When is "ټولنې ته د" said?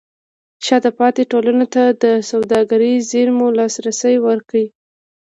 1.31-2.05